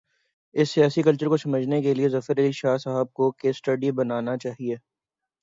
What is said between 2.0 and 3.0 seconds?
ظفر Ali شاہ